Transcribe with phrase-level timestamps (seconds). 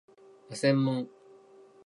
[0.49, 1.07] 凱旋門